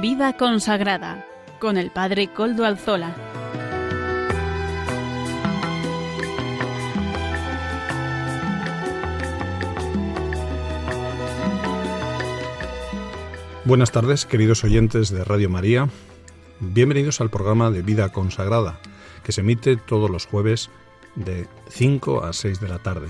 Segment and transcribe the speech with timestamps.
[0.00, 1.26] Vida consagrada
[1.58, 3.14] con el Padre Coldo Alzola.
[13.66, 15.90] Buenas tardes, queridos oyentes de Radio María.
[16.60, 18.80] Bienvenidos al programa de Vida Consagrada,
[19.22, 20.70] que se emite todos los jueves
[21.14, 23.08] de 5 a 6 de la tarde.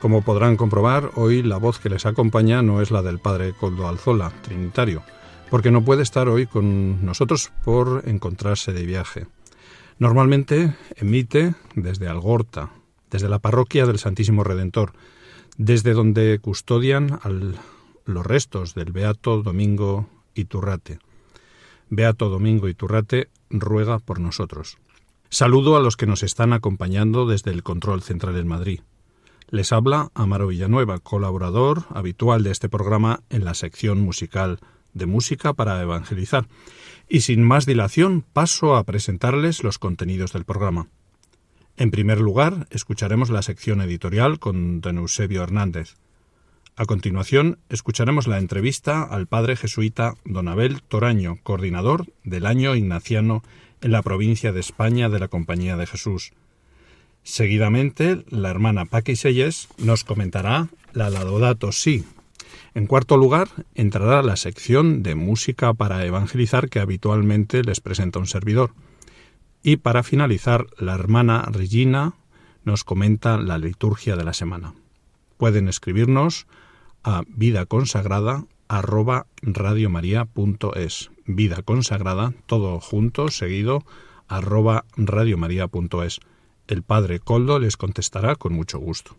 [0.00, 3.86] Como podrán comprobar, hoy la voz que les acompaña no es la del Padre Coldo
[3.86, 5.02] Alzola, trinitario,
[5.50, 9.26] porque no puede estar hoy con nosotros por encontrarse de viaje.
[9.98, 12.70] Normalmente emite desde Algorta,
[13.10, 14.92] desde la parroquia del Santísimo Redentor,
[15.56, 17.18] desde donde custodian
[18.04, 20.98] los restos del Beato Domingo Iturrate.
[21.88, 24.78] Beato Domingo Iturrate ruega por nosotros.
[25.30, 28.80] Saludo a los que nos están acompañando desde el control central en Madrid.
[29.48, 34.58] Les habla Amaro Villanueva, colaborador habitual de este programa en la sección musical
[34.96, 36.46] de Música para Evangelizar.
[37.08, 40.88] Y sin más dilación paso a presentarles los contenidos del programa.
[41.76, 45.94] En primer lugar, escucharemos la sección editorial con don Eusebio Hernández.
[46.74, 53.42] A continuación, escucharemos la entrevista al padre jesuita don Abel Toraño, coordinador del año ignaciano
[53.80, 56.32] en la provincia de España de la Compañía de Jesús.
[57.22, 62.04] Seguidamente, la hermana Paqui Selles nos comentará la Laudato Si.
[62.74, 68.26] En cuarto lugar, entrará la sección de música para evangelizar que habitualmente les presenta un
[68.26, 68.72] servidor.
[69.62, 72.14] Y para finalizar, la hermana Regina
[72.64, 74.74] nos comenta la liturgia de la semana.
[75.36, 76.46] Pueden escribirnos
[77.02, 78.44] a vida consagrada.
[81.26, 83.84] Vida consagrada, todo junto, seguido,
[84.28, 86.20] arroba radiomaria.es.
[86.66, 89.16] El padre Coldo les contestará con mucho gusto.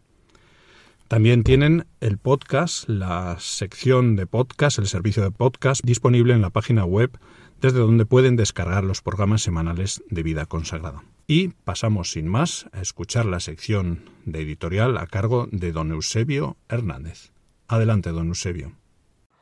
[1.08, 6.50] También tienen el podcast, la sección de podcast, el servicio de podcast disponible en la
[6.50, 7.18] página web
[7.62, 11.06] desde donde pueden descargar los programas semanales de vida consagrada.
[11.26, 16.58] Y pasamos sin más a escuchar la sección de editorial a cargo de don Eusebio
[16.68, 17.32] Hernández.
[17.70, 18.74] Adelante, don Eusebio.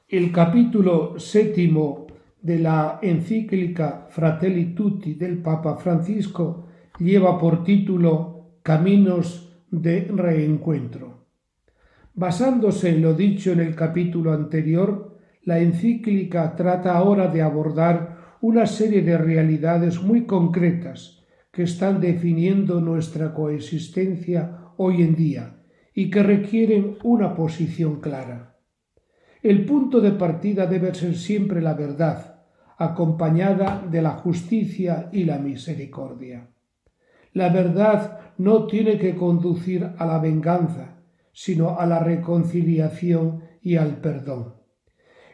[0.07, 2.05] El capítulo séptimo
[2.43, 6.67] de la encíclica Fratelli Tutti del Papa Francisco
[6.99, 11.14] lleva por título Caminos de Reencuentro.
[12.17, 18.65] Basándose en lo dicho en el capítulo anterior, la encíclica trata ahora de abordar una
[18.67, 25.57] serie de realidades muy concretas que están definiendo nuestra coexistencia hoy en día
[25.93, 28.59] y que requieren una posición clara.
[29.43, 32.43] El punto de partida debe ser siempre la verdad,
[32.77, 36.47] acompañada de la justicia y la misericordia.
[37.33, 40.94] La verdad no tiene que conducir a la venganza,
[41.35, 44.55] sino a la reconciliación y al perdón.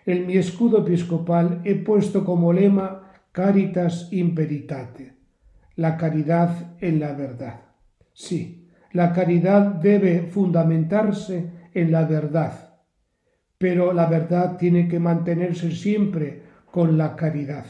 [0.03, 5.13] En mi escudo episcopal he puesto como lema Caritas imperitate,
[5.75, 7.61] la caridad en la verdad.
[8.13, 12.79] Sí, la caridad debe fundamentarse en la verdad,
[13.59, 17.65] pero la verdad tiene que mantenerse siempre con la caridad.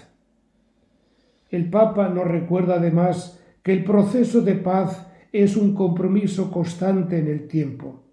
[1.50, 7.28] El Papa nos recuerda además que el proceso de paz es un compromiso constante en
[7.28, 8.11] el tiempo,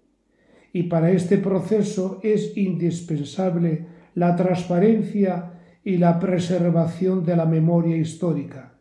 [0.73, 3.85] y para este proceso es indispensable
[4.15, 5.51] la transparencia
[5.83, 8.73] y la preservación de la memoria histórica,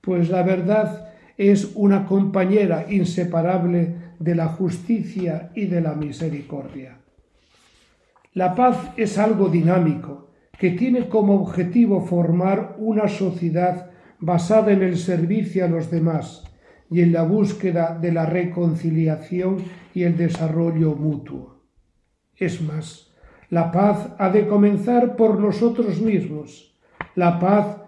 [0.00, 6.98] pues la verdad es una compañera inseparable de la justicia y de la misericordia.
[8.32, 14.96] La paz es algo dinámico que tiene como objetivo formar una sociedad basada en el
[14.96, 16.44] servicio a los demás
[16.90, 19.58] y en la búsqueda de la reconciliación
[19.94, 21.62] y el desarrollo mutuo.
[22.36, 23.14] Es más,
[23.48, 26.76] la paz ha de comenzar por nosotros mismos,
[27.14, 27.78] la paz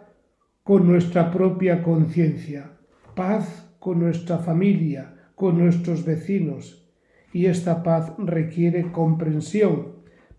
[0.63, 2.71] con nuestra propia conciencia,
[3.15, 6.89] paz con nuestra familia, con nuestros vecinos,
[7.33, 9.97] y esta paz requiere comprensión,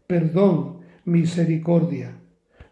[0.08, 2.18] perdón, misericordia.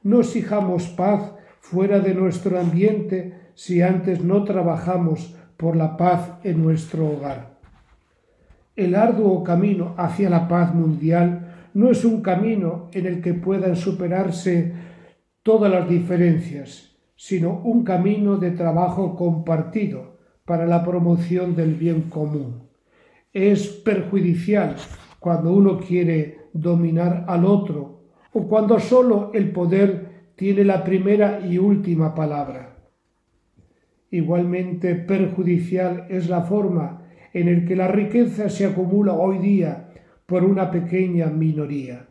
[0.03, 6.61] No exijamos paz fuera de nuestro ambiente si antes no trabajamos por la paz en
[6.61, 7.54] nuestro hogar.
[8.75, 13.75] El arduo camino hacia la paz mundial no es un camino en el que puedan
[13.75, 14.73] superarse
[15.43, 22.63] todas las diferencias, sino un camino de trabajo compartido para la promoción del bien común.
[23.31, 24.75] Es perjudicial
[25.19, 31.57] cuando uno quiere dominar al otro o cuando solo el poder tiene la primera y
[31.57, 32.75] última palabra.
[34.11, 37.04] Igualmente perjudicial es la forma
[37.35, 39.89] en el que la riqueza se acumula hoy día
[40.25, 42.07] por una pequeña minoría.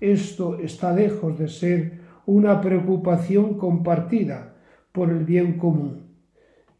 [0.00, 4.56] Esto está lejos de ser una preocupación compartida
[4.90, 6.08] por el bien común.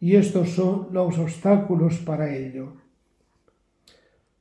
[0.01, 2.73] Y estos son los obstáculos para ello.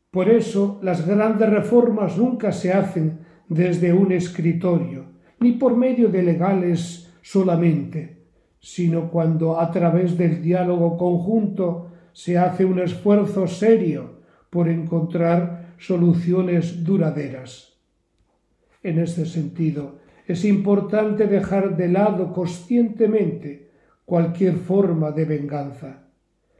[0.09, 5.05] Por eso las grandes reformas nunca se hacen desde un escritorio,
[5.39, 8.23] ni por medio de legales solamente,
[8.59, 16.85] sino cuando a través del diálogo conjunto se hace un esfuerzo serio por encontrar soluciones
[16.85, 17.77] duraderas.
[18.81, 23.69] En este sentido, es importante dejar de lado conscientemente
[24.05, 26.07] cualquier forma de venganza.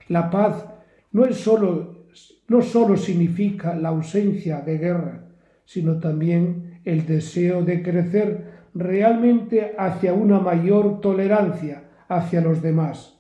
[0.10, 0.66] La paz
[1.14, 2.08] no, es solo,
[2.50, 5.30] no solo significa la ausencia de guerra,
[5.64, 13.15] sino también el deseo de crecer realmente hacia una mayor tolerancia hacia los demás,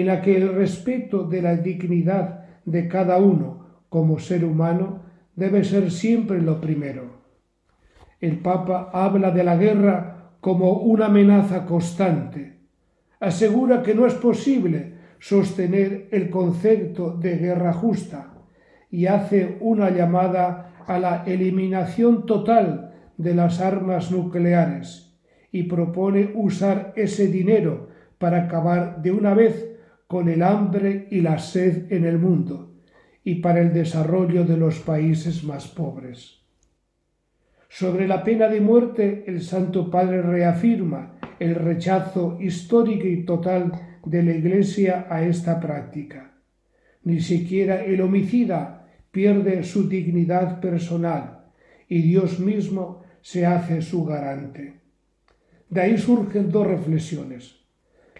[0.00, 5.02] en la que el respeto de la dignidad de cada uno como ser humano
[5.34, 7.18] debe ser siempre lo primero.
[8.20, 12.58] El Papa habla de la guerra como una amenaza constante.
[13.20, 18.34] Asegura que no es posible sostener el concepto de guerra justa
[18.90, 25.18] y hace una llamada a la eliminación total de las armas nucleares
[25.50, 29.67] y propone usar ese dinero para acabar de una vez
[30.08, 32.72] con el hambre y la sed en el mundo
[33.22, 36.40] y para el desarrollo de los países más pobres.
[37.68, 44.22] Sobre la pena de muerte, el Santo Padre reafirma el rechazo histórico y total de
[44.22, 46.32] la Iglesia a esta práctica.
[47.04, 51.50] Ni siquiera el homicida pierde su dignidad personal
[51.86, 54.80] y Dios mismo se hace su garante.
[55.68, 57.58] De ahí surgen dos reflexiones.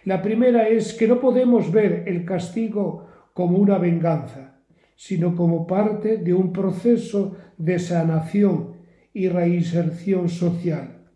[0.08, 4.62] La primera es que no podemos ver el castigo como una venganza,
[4.96, 8.76] sino como parte de un proceso de sanación
[9.12, 11.10] y reinserción social.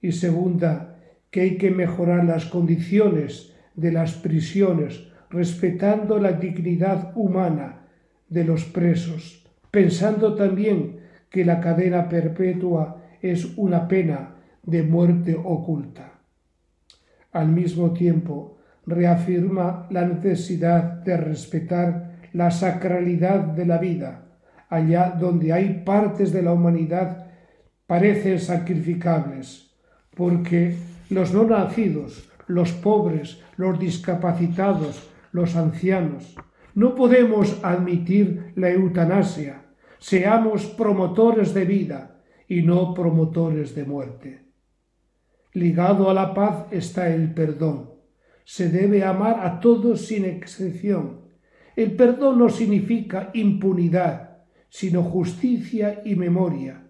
[0.00, 0.98] Y segunda,
[1.30, 7.82] que hay que mejorar las condiciones de las prisiones respetando la dignidad humana
[8.30, 16.11] de los presos, pensando también que la cadena perpetua es una pena de muerte oculta.
[17.32, 24.26] Al mismo tiempo, reafirma la necesidad de respetar la sacralidad de la vida,
[24.68, 27.26] allá donde hay partes de la humanidad
[27.86, 29.74] parecen sacrificables,
[30.16, 30.76] porque
[31.10, 36.36] los no nacidos, los pobres, los discapacitados, los ancianos,
[36.74, 39.62] no podemos admitir la eutanasia,
[39.98, 44.51] seamos promotores de vida y no promotores de muerte.
[45.54, 47.90] Ligado a la paz está el perdón.
[48.44, 51.20] Se debe amar a todos sin excepción.
[51.76, 54.38] El perdón no significa impunidad,
[54.70, 56.84] sino justicia y memoria,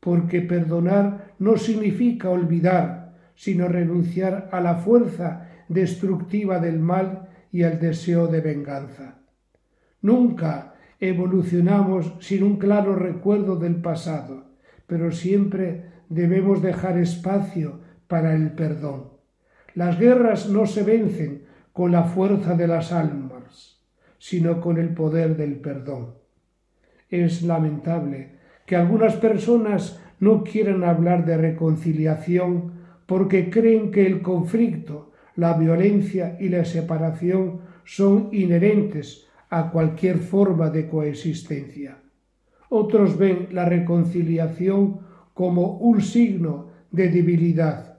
[0.00, 7.78] porque perdonar no significa olvidar, sino renunciar a la fuerza destructiva del mal y al
[7.78, 9.20] deseo de venganza.
[10.02, 14.50] Nunca evolucionamos sin un claro recuerdo del pasado,
[14.86, 17.79] pero siempre debemos dejar espacio
[18.10, 19.04] para el perdón.
[19.74, 23.80] Las guerras no se vencen con la fuerza de las almas,
[24.18, 26.14] sino con el poder del perdón.
[27.08, 28.32] Es lamentable
[28.66, 32.72] que algunas personas no quieran hablar de reconciliación
[33.06, 40.68] porque creen que el conflicto, la violencia y la separación son inherentes a cualquier forma
[40.70, 41.98] de coexistencia.
[42.70, 45.00] Otros ven la reconciliación
[45.32, 47.89] como un signo de debilidad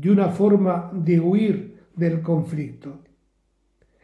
[0.00, 3.00] y una forma de huir del conflicto.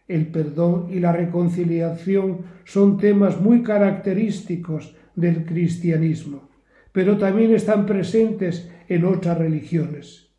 [0.06, 6.48] El perdón y la reconciliación son temas muy característicos del cristianismo,
[6.92, 10.30] pero también están presentes en otras religiones.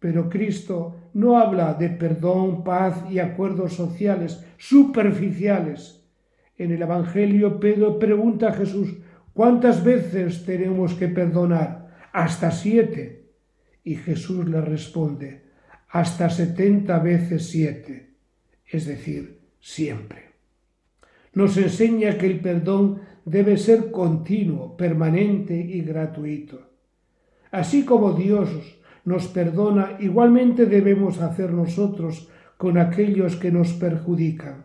[0.00, 6.04] Pero Cristo no habla de perdón, paz y acuerdos sociales superficiales.
[6.58, 8.96] En el Evangelio Pedro pregunta a Jesús,
[9.32, 11.88] ¿cuántas veces tenemos que perdonar?
[12.12, 13.23] Hasta siete.
[13.84, 15.42] Y Jesús le responde,
[15.90, 18.14] hasta setenta veces siete,
[18.66, 20.30] es decir, siempre.
[21.34, 26.70] Nos enseña que el perdón debe ser continuo, permanente y gratuito.
[27.50, 28.50] Así como Dios
[29.04, 34.64] nos perdona, igualmente debemos hacer nosotros con aquellos que nos perjudican.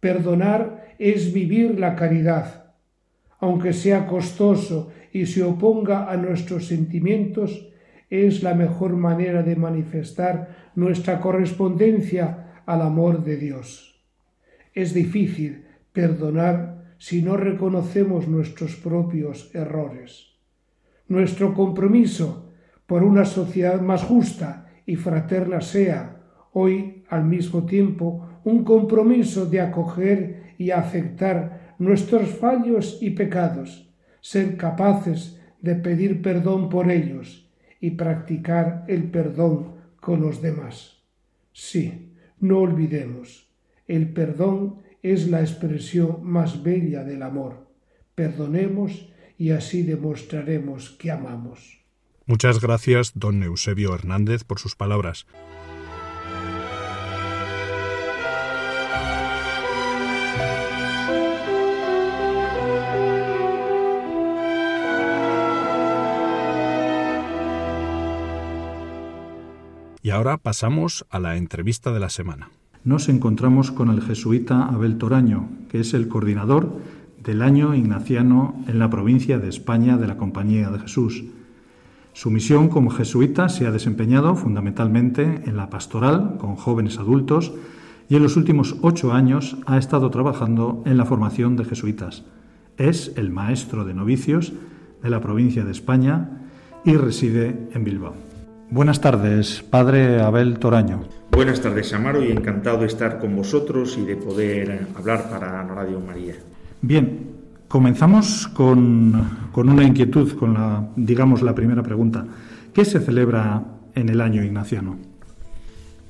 [0.00, 2.72] Perdonar es vivir la caridad.
[3.40, 7.68] Aunque sea costoso y se oponga a nuestros sentimientos,
[8.10, 14.02] es la mejor manera de manifestar nuestra correspondencia al amor de Dios.
[14.74, 20.34] Es difícil perdonar si no reconocemos nuestros propios errores.
[21.06, 22.50] Nuestro compromiso
[22.86, 26.22] por una sociedad más justa y fraterna sea,
[26.52, 34.56] hoy al mismo tiempo, un compromiso de acoger y aceptar nuestros fallos y pecados, ser
[34.56, 37.47] capaces de pedir perdón por ellos
[37.80, 41.02] y practicar el perdón con los demás.
[41.52, 43.48] Sí, no olvidemos,
[43.86, 47.68] el perdón es la expresión más bella del amor.
[48.14, 51.78] Perdonemos y así demostraremos que amamos.
[52.26, 55.26] Muchas gracias, don Eusebio Hernández, por sus palabras.
[70.08, 72.48] Y ahora pasamos a la entrevista de la semana.
[72.82, 76.78] Nos encontramos con el jesuita Abel Toraño, que es el coordinador
[77.22, 81.24] del año ignaciano en la provincia de España de la Compañía de Jesús.
[82.14, 87.52] Su misión como jesuita se ha desempeñado fundamentalmente en la pastoral con jóvenes adultos
[88.08, 92.24] y en los últimos ocho años ha estado trabajando en la formación de jesuitas.
[92.78, 94.54] Es el maestro de novicios
[95.02, 96.30] de la provincia de España
[96.82, 98.27] y reside en Bilbao.
[98.70, 101.00] Buenas tardes, padre Abel Toraño.
[101.30, 105.98] Buenas tardes, Amaro, y encantado de estar con vosotros y de poder hablar para Radio
[106.00, 106.34] María.
[106.82, 107.30] Bien,
[107.66, 112.26] comenzamos con, con una inquietud, con la, digamos, la primera pregunta.
[112.74, 113.62] ¿Qué se celebra
[113.94, 114.98] en el año ignaciano?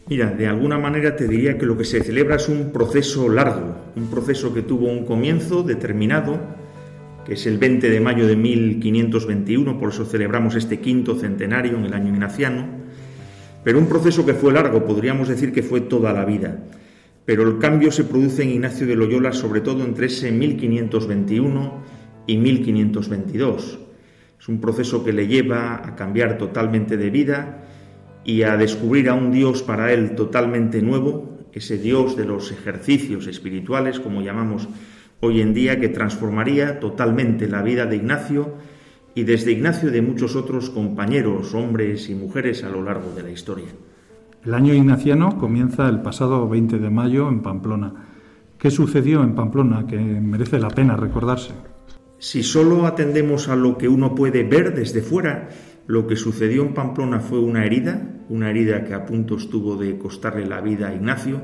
[0.09, 3.77] Mira, de alguna manera te diría que lo que se celebra es un proceso largo,
[3.95, 6.41] un proceso que tuvo un comienzo determinado,
[7.29, 11.85] que es el 20 de mayo de 1521, por eso celebramos este quinto centenario en
[11.85, 12.67] el año ignaciano,
[13.63, 16.59] pero un proceso que fue largo, podríamos decir que fue toda la vida.
[17.27, 21.83] Pero el cambio se produce en Ignacio de Loyola sobre todo entre ese 1521
[22.27, 23.79] y 1522.
[24.41, 27.65] Es un proceso que le lleva a cambiar totalmente de vida
[28.25, 33.27] y a descubrir a un Dios para él totalmente nuevo, ese Dios de los ejercicios
[33.27, 34.69] espirituales, como llamamos
[35.21, 38.55] hoy en día que transformaría totalmente la vida de Ignacio
[39.15, 43.31] y desde Ignacio de muchos otros compañeros, hombres y mujeres a lo largo de la
[43.31, 43.69] historia.
[44.45, 47.93] El año ignaciano comienza el pasado 20 de mayo en Pamplona.
[48.57, 51.53] ¿Qué sucedió en Pamplona que merece la pena recordarse?
[52.19, 55.49] Si solo atendemos a lo que uno puede ver desde fuera,
[55.87, 59.99] lo que sucedió en Pamplona fue una herida, una herida que a punto estuvo de
[59.99, 61.41] costarle la vida a Ignacio,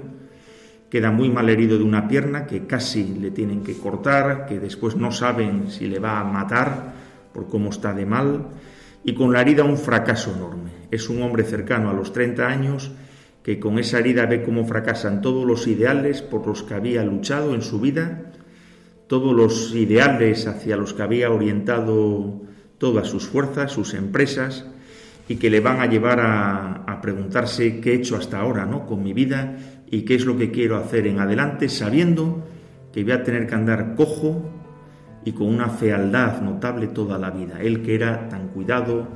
[0.95, 4.95] queda muy mal herido de una pierna que casi le tienen que cortar, que después
[4.95, 6.93] no saben si le va a matar
[7.33, 8.47] por cómo está de mal,
[9.03, 10.71] y con la herida un fracaso enorme.
[10.93, 12.93] Es un hombre cercano a los 30 años
[13.43, 17.57] que con esa herida ve cómo fracasan todos los ideales por los que había luchado
[17.57, 18.31] en su vida,
[19.09, 22.41] todos los ideales hacia los que había orientado
[22.79, 24.65] todas sus fuerzas, sus empresas,
[25.29, 28.87] y que le van a llevar a, preguntarse qué he hecho hasta ahora ¿no?
[28.87, 29.59] con mi vida
[29.91, 32.43] y qué es lo que quiero hacer en adelante, sabiendo
[32.93, 34.49] que voy a tener que andar cojo
[35.23, 37.61] y con una fealdad notable toda la vida.
[37.61, 39.07] Él que era tan cuidado,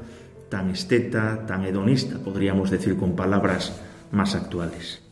[0.50, 3.80] tan esteta, tan hedonista, podríamos decir con palabras
[4.12, 5.02] más actuales.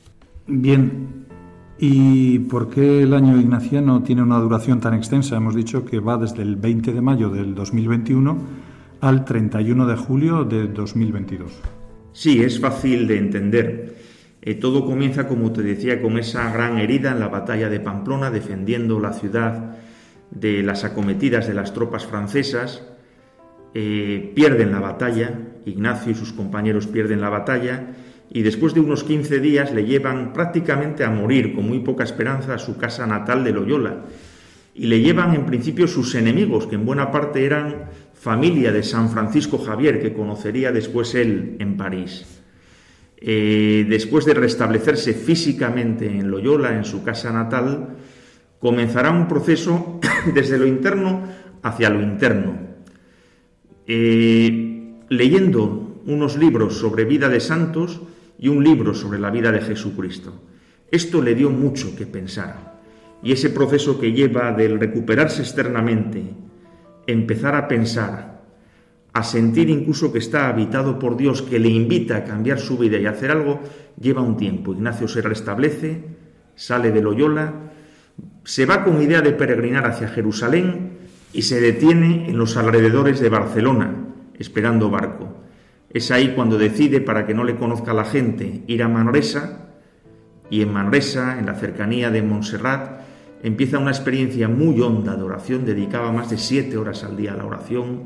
[0.47, 1.27] Bien,
[1.79, 5.37] ¿y por qué el año ignaciano tiene una duración tan extensa?
[5.37, 8.66] Hemos dicho que va desde el 20 de mayo del 2021
[9.01, 11.53] al 31 de julio de 2022.
[12.13, 13.97] Sí, es fácil de entender.
[14.43, 18.31] Eh, todo comienza, como te decía, con esa gran herida en la batalla de Pamplona,
[18.31, 19.77] defendiendo la ciudad
[20.31, 22.83] de las acometidas de las tropas francesas.
[23.75, 27.89] Eh, pierden la batalla, Ignacio y sus compañeros pierden la batalla,
[28.31, 32.55] y después de unos 15 días le llevan prácticamente a morir, con muy poca esperanza,
[32.55, 34.05] a su casa natal de Loyola.
[34.75, 37.87] Y le llevan en principio sus enemigos, que en buena parte eran
[38.27, 42.27] familia de San Francisco Javier, que conocería después él en París.
[43.19, 47.91] Eh, después de restablecerse físicamente en Loyola, en su casa natal,
[48.59, 50.01] comenzará un proceso
[50.35, 51.23] desde lo interno
[51.63, 52.59] hacia lo interno.
[53.87, 58.01] Eh, leyendo unos libros sobre vida de santos
[58.41, 60.35] y un libro sobre la vida de Jesucristo.
[60.91, 62.81] Esto le dio mucho que pensar.
[63.23, 66.25] Y ese proceso que lleva del recuperarse externamente,
[67.07, 68.43] empezar a pensar,
[69.13, 72.99] a sentir incluso que está habitado por Dios, que le invita a cambiar su vida
[72.99, 73.61] y a hacer algo,
[73.99, 74.73] lleva un tiempo.
[74.73, 76.05] Ignacio se restablece,
[76.55, 77.53] sale de Loyola,
[78.45, 80.99] se va con idea de peregrinar hacia Jerusalén
[81.33, 83.95] y se detiene en los alrededores de Barcelona,
[84.39, 85.43] esperando barco.
[85.91, 89.67] Es ahí cuando decide, para que no le conozca la gente, ir a Manresa,
[90.51, 93.06] y en Manresa, en la cercanía de Montserrat,
[93.43, 97.37] empieza una experiencia muy honda de oración, dedicaba más de siete horas al día a
[97.37, 98.05] la oración,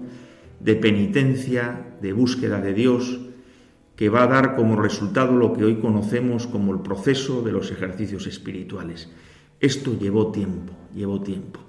[0.60, 3.20] de penitencia, de búsqueda de Dios,
[3.96, 7.70] que va a dar como resultado lo que hoy conocemos como el proceso de los
[7.70, 9.10] ejercicios espirituales.
[9.60, 11.60] Esto llevó tiempo, llevó tiempo.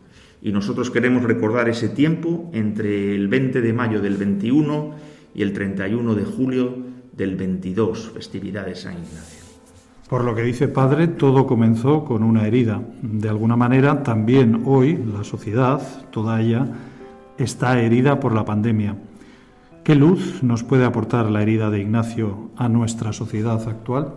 [0.41, 4.95] Y nosotros queremos recordar ese tiempo entre el 20 de mayo del 21
[5.35, 6.77] y el 31 de julio
[7.11, 9.40] del 22, festividad de San Ignacio.
[10.11, 12.83] Por lo que dice Padre, todo comenzó con una herida.
[13.01, 16.67] De alguna manera, también hoy la sociedad, toda ella,
[17.37, 18.97] está herida por la pandemia.
[19.85, 24.15] ¿Qué luz nos puede aportar la herida de Ignacio a nuestra sociedad actual?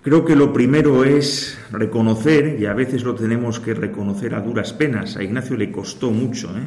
[0.00, 4.72] Creo que lo primero es reconocer, y a veces lo tenemos que reconocer a duras
[4.72, 6.66] penas, a Ignacio le costó mucho, ¿eh?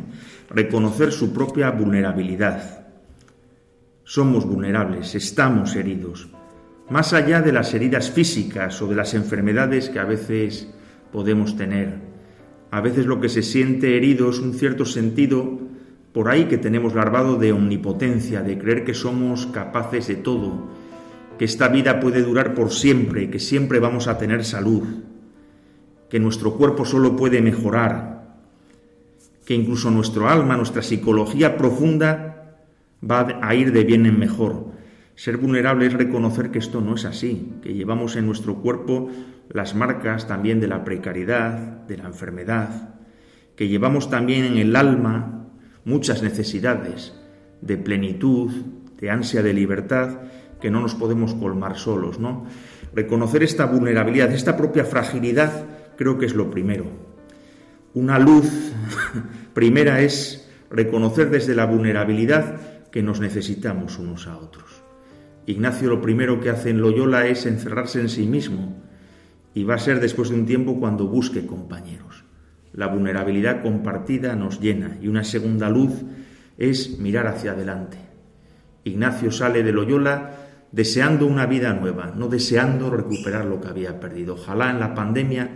[0.51, 2.85] reconocer su propia vulnerabilidad.
[4.03, 6.29] Somos vulnerables, estamos heridos,
[6.89, 10.67] más allá de las heridas físicas o de las enfermedades que a veces
[11.11, 11.99] podemos tener.
[12.71, 15.59] A veces lo que se siente herido es un cierto sentido
[16.13, 20.67] por ahí que tenemos larvado de omnipotencia, de creer que somos capaces de todo,
[21.37, 24.83] que esta vida puede durar por siempre, que siempre vamos a tener salud,
[26.09, 28.37] que nuestro cuerpo solo puede mejorar,
[29.45, 32.57] que incluso nuestro alma, nuestra psicología profunda
[33.09, 34.78] va a ir de bien en mejor.
[35.19, 39.09] Ser vulnerable es reconocer que esto no es así, que llevamos en nuestro cuerpo
[39.49, 42.95] las marcas también de la precariedad, de la enfermedad,
[43.57, 45.49] que llevamos también en el alma
[45.83, 47.13] muchas necesidades
[47.59, 48.49] de plenitud,
[48.97, 50.21] de ansia de libertad,
[50.61, 52.45] que no nos podemos colmar solos, ¿no?
[52.95, 55.65] Reconocer esta vulnerabilidad, esta propia fragilidad,
[55.97, 56.85] creo que es lo primero.
[57.93, 58.49] Una luz
[59.53, 64.78] primera es reconocer desde la vulnerabilidad que nos necesitamos unos a otros.
[65.49, 68.83] Ignacio lo primero que hace en Loyola es encerrarse en sí mismo
[69.55, 72.23] y va a ser después de un tiempo cuando busque compañeros.
[72.71, 76.03] La vulnerabilidad compartida nos llena y una segunda luz
[76.59, 77.97] es mirar hacia adelante.
[78.83, 80.35] Ignacio sale de Loyola
[80.71, 84.35] deseando una vida nueva, no deseando recuperar lo que había perdido.
[84.35, 85.49] Ojalá en la pandemia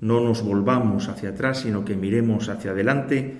[0.00, 3.36] no nos volvamos hacia atrás, sino que miremos hacia adelante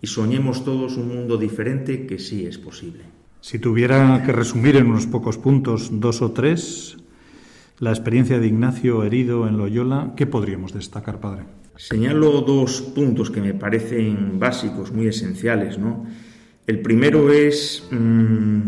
[0.00, 3.23] y soñemos todos un mundo diferente que sí es posible.
[3.44, 6.96] Si tuviera que resumir en unos pocos puntos, dos o tres,
[7.78, 11.42] la experiencia de Ignacio herido en Loyola, ¿qué podríamos destacar, padre?
[11.76, 15.78] Señalo dos puntos que me parecen básicos, muy esenciales.
[15.78, 16.06] ¿no?
[16.66, 18.60] El primero es mmm,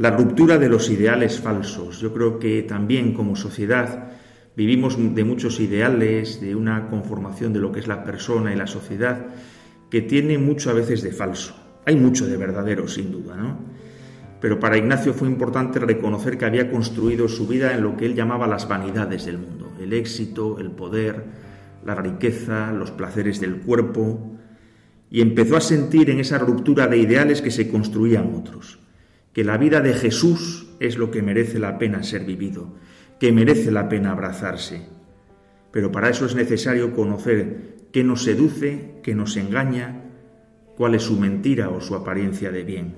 [0.00, 2.00] la ruptura de los ideales falsos.
[2.00, 4.10] Yo creo que también como sociedad
[4.56, 8.66] vivimos de muchos ideales, de una conformación de lo que es la persona y la
[8.66, 9.24] sociedad,
[9.88, 11.61] que tiene mucho a veces de falso.
[11.84, 13.58] Hay mucho de verdadero, sin duda, ¿no?
[14.40, 18.14] Pero para Ignacio fue importante reconocer que había construido su vida en lo que él
[18.14, 21.24] llamaba las vanidades del mundo, el éxito, el poder,
[21.84, 24.36] la riqueza, los placeres del cuerpo,
[25.10, 28.82] y empezó a sentir en esa ruptura de ideales que se construían otros
[29.32, 32.74] que la vida de Jesús es lo que merece la pena ser vivido,
[33.18, 34.86] que merece la pena abrazarse.
[35.70, 40.01] Pero para eso es necesario conocer qué nos seduce, qué nos engaña,
[40.76, 42.94] cuál es su mentira o su apariencia de bien.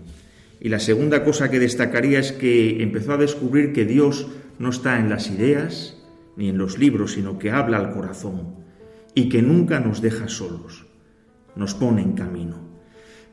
[0.61, 4.27] Y la segunda cosa que destacaría es que empezó a descubrir que Dios
[4.59, 6.03] no está en las ideas
[6.37, 8.55] ni en los libros, sino que habla al corazón
[9.15, 10.87] y que nunca nos deja solos,
[11.55, 12.57] nos pone en camino.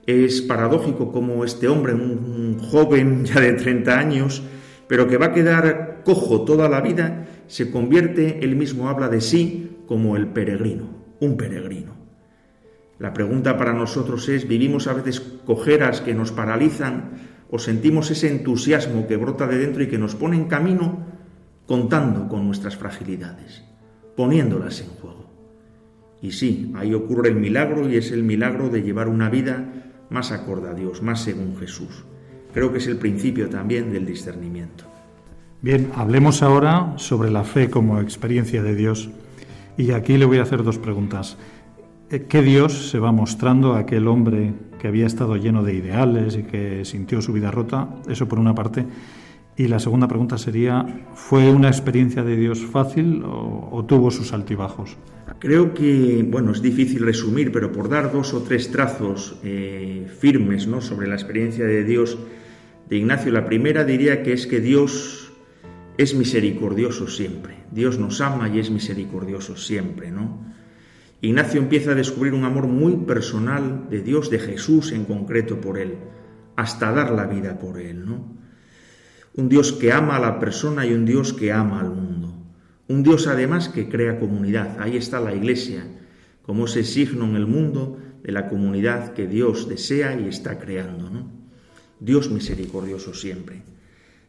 [0.06, 4.44] Es paradójico como este hombre, un joven ya de 30 años,
[4.88, 9.22] pero que va a quedar cojo toda la vida, se convierte, él mismo habla de
[9.22, 12.01] sí como el peregrino, un peregrino.
[13.02, 17.14] La pregunta para nosotros es, ¿vivimos a veces cojeras que nos paralizan
[17.50, 21.00] o sentimos ese entusiasmo que brota de dentro y que nos pone en camino
[21.66, 23.64] contando con nuestras fragilidades,
[24.16, 25.26] poniéndolas en juego?
[26.22, 29.66] Y sí, ahí ocurre el milagro y es el milagro de llevar una vida
[30.12, 32.06] más acorde a Dios, más según Jesús.
[32.54, 34.84] Creo que es el principio también del discernimiento.
[35.64, 39.10] Bien, hablemos ahora sobre la fe como experiencia de Dios.
[39.76, 41.38] Y aquí le voy a hacer dos preguntas.
[42.12, 46.36] Eh, ¿Qué Dios se va mostrando a aquel hombre que había estado lleno de ideales
[46.36, 47.88] y que sintió su vida rota?
[48.10, 48.86] Eso por una parte.
[49.56, 54.98] Y la segunda pregunta sería, ¿fue una experiencia de Dios fácil o, tuvo sus altibajos?
[55.40, 60.68] Creo que, bueno, es difícil resumir, pero por dar dos o tres trazos eh, firmes
[60.68, 60.82] ¿no?
[60.82, 62.18] sobre la experiencia de Dios
[62.90, 65.32] de Ignacio, la primera diría que es que Dios
[65.98, 67.56] es misericordioso siempre.
[67.72, 70.51] Dios nos ama y es misericordioso siempre, ¿no?
[71.22, 75.78] Ignacio empieza a descubrir un amor muy personal de Dios, de Jesús en concreto por
[75.78, 75.98] él,
[76.56, 78.38] hasta dar la vida por él, ¿no?
[79.36, 82.34] Un Dios que ama a la persona y un Dios que ama al mundo.
[82.88, 84.78] Un Dios además que crea comunidad.
[84.80, 85.86] Ahí está la iglesia,
[86.42, 91.10] como ese signo en el mundo de la comunidad que Dios desea y está creando.
[92.00, 93.62] Dios misericordioso siempre.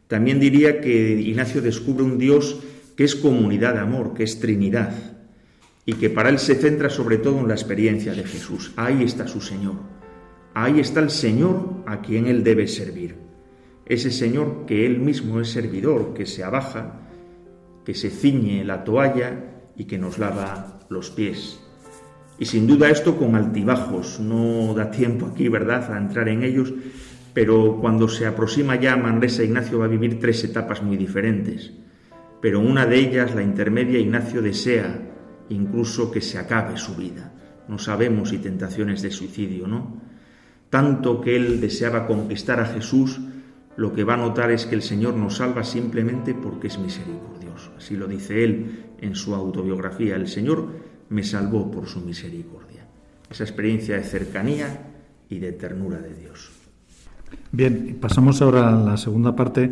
[0.07, 2.59] También diría que Ignacio descubre un Dios
[2.95, 5.12] que es comunidad de amor, que es Trinidad,
[5.85, 8.73] y que para él se centra sobre todo en la experiencia de Jesús.
[8.77, 9.75] Ahí está su Señor.
[10.53, 13.15] Ahí está el Señor a quien él debe servir.
[13.85, 17.01] Ese Señor que él mismo es servidor, que se abaja,
[17.83, 21.59] que se ciñe la toalla y que nos lava los pies.
[22.39, 26.73] Y sin duda esto con altibajos, no da tiempo aquí, ¿verdad?, a entrar en ellos,
[27.33, 31.73] pero cuando se aproxima ya Manresa, Ignacio va a vivir tres etapas muy diferentes.
[32.41, 35.12] Pero una de ellas, la intermedia, Ignacio desea
[35.49, 37.31] incluso que se acabe su vida.
[37.67, 40.01] No sabemos si tentaciones de suicidio, ¿no?
[40.69, 43.19] Tanto que él deseaba conquistar a Jesús,
[43.75, 47.71] lo que va a notar es que el Señor nos salva simplemente porque es misericordioso.
[47.77, 50.15] Así lo dice él en su autobiografía.
[50.15, 50.67] El Señor
[51.09, 52.85] me salvó por su misericordia.
[53.29, 54.91] Esa experiencia de cercanía
[55.29, 56.51] y de ternura de Dios.
[57.51, 59.71] Bien, pasamos ahora a la segunda parte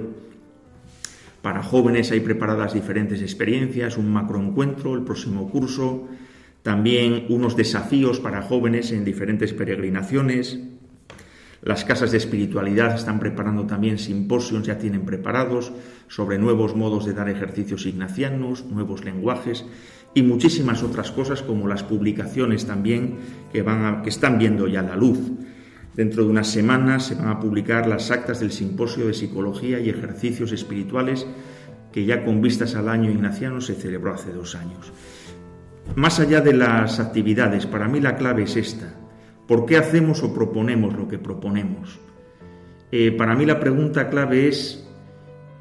[1.45, 6.08] Para jóvenes hay preparadas diferentes experiencias, un macroencuentro, el próximo curso,
[6.63, 10.60] también unos desafíos para jóvenes en diferentes peregrinaciones,
[11.62, 15.71] las casas de espiritualidad están preparando también simposios, ya tienen preparados,
[16.08, 19.67] sobre nuevos modos de dar ejercicios ignacianos, nuevos lenguajes
[20.15, 23.19] y muchísimas otras cosas como las publicaciones también
[23.53, 25.19] que, van que están viendo ya la luz.
[25.95, 29.89] Dentro de unas semanas se van a publicar las actas del simposio de psicología y
[29.89, 31.25] ejercicios espirituales
[31.91, 34.91] que ya con vistas al año ignaciano se celebró hace dos años.
[35.95, 38.93] Más allá de las actividades, para mí la clave es esta,
[39.47, 41.99] ¿Por qué hacemos o proponemos lo que proponemos?
[42.91, 44.88] Eh, para mí la pregunta clave es,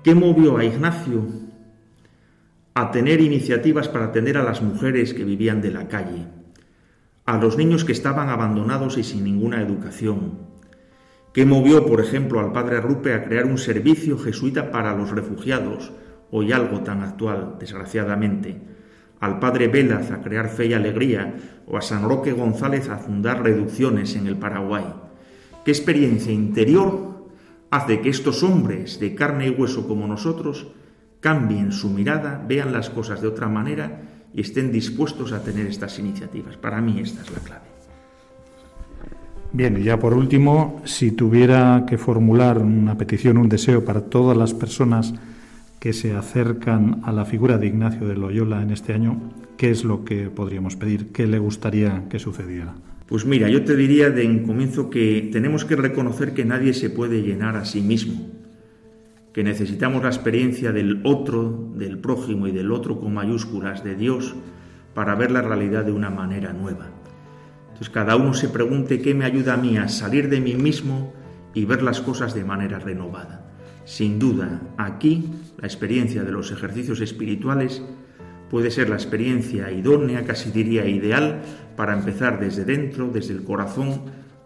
[0.02, 1.26] ¿qué movió a Ignacio
[2.72, 6.26] a tener iniciativas para atender a las mujeres que vivían de la calle,
[7.26, 10.38] a los niños que estaban abandonados y sin ninguna educación?
[11.32, 15.92] ¿Qué movió, por ejemplo, al padre Rupe a crear un servicio jesuita para los refugiados,
[16.30, 18.60] hoy algo tan actual, desgraciadamente?
[19.24, 21.34] al padre Velaz a crear fe y alegría
[21.66, 24.84] o a San Roque González a fundar reducciones en el Paraguay.
[25.64, 27.24] ¿Qué experiencia interior
[27.70, 30.68] hace que estos hombres de carne y hueso como nosotros
[31.20, 34.02] cambien su mirada, vean las cosas de otra manera
[34.34, 36.56] y estén dispuestos a tener estas iniciativas?
[36.56, 37.74] Para mí esta es la clave.
[39.52, 44.36] Bien, y ya por último, si tuviera que formular una petición, un deseo para todas
[44.36, 45.14] las personas
[45.78, 49.84] que se acercan a la figura de Ignacio de Loyola en este año, ¿qué es
[49.84, 51.12] lo que podríamos pedir?
[51.12, 52.74] ¿Qué le gustaría que sucediera?
[53.06, 56.90] Pues mira, yo te diría de en comienzo que tenemos que reconocer que nadie se
[56.90, 58.33] puede llenar a sí mismo,
[59.34, 64.34] que necesitamos la experiencia del otro, del prójimo y del otro con mayúsculas de Dios
[64.94, 66.86] para ver la realidad de una manera nueva.
[67.64, 71.12] Entonces cada uno se pregunte qué me ayuda a mí a salir de mí mismo
[71.52, 73.50] y ver las cosas de manera renovada.
[73.84, 77.82] Sin duda, aquí la experiencia de los ejercicios espirituales
[78.50, 81.42] puede ser la experiencia idónea, casi diría ideal,
[81.76, 84.02] para empezar desde dentro, desde el corazón,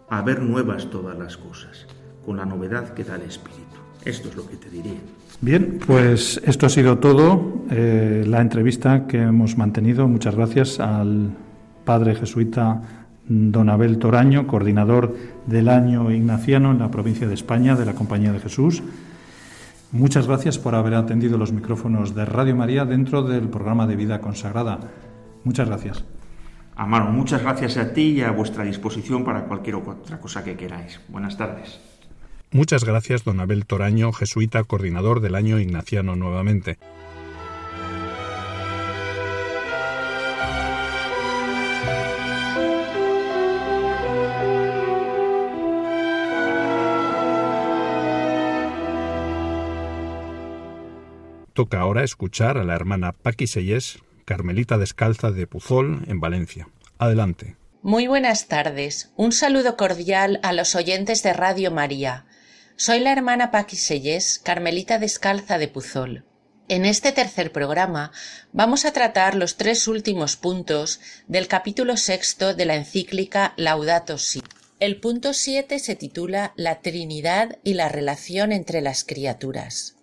[0.09, 1.85] a ver nuevas todas las cosas,
[2.25, 3.68] con la novedad que da el Espíritu.
[4.05, 4.99] Esto es lo que te diría.
[5.41, 10.07] Bien, pues esto ha sido todo, eh, la entrevista que hemos mantenido.
[10.07, 11.31] Muchas gracias al
[11.85, 12.81] padre jesuita
[13.29, 18.33] don Abel Toraño, coordinador del año ignaciano en la provincia de España de la Compañía
[18.33, 18.81] de Jesús.
[19.91, 24.19] Muchas gracias por haber atendido los micrófonos de Radio María dentro del programa de Vida
[24.19, 24.79] Consagrada.
[25.43, 26.03] Muchas gracias.
[26.75, 30.99] Amaro, muchas gracias a ti y a vuestra disposición para cualquier otra cosa que queráis.
[31.09, 31.88] Buenas tardes.
[32.51, 36.79] Muchas gracias, don Abel Toraño, jesuita coordinador del año ignaciano nuevamente.
[51.53, 56.69] Toca ahora escuchar a la hermana Paqui Seyes, Carmelita Descalza de Puzol, en Valencia.
[56.97, 57.57] Adelante.
[57.81, 59.11] Muy buenas tardes.
[59.17, 62.25] Un saludo cordial a los oyentes de Radio María.
[62.81, 66.23] Soy la hermana Paqui Seyes, Carmelita Descalza de Puzol.
[66.69, 68.13] En este tercer programa
[68.53, 74.41] vamos a tratar los tres últimos puntos del capítulo sexto de la encíclica Laudato Si.
[74.79, 79.95] El punto siete se titula La Trinidad y la relación entre las criaturas.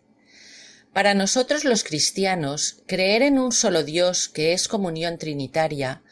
[0.92, 6.02] Para nosotros los cristianos, creer en un solo Dios que es comunión trinitaria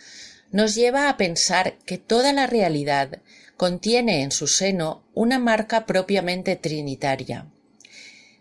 [0.51, 3.21] nos lleva a pensar que toda la realidad
[3.57, 7.47] contiene en su seno una marca propiamente trinitaria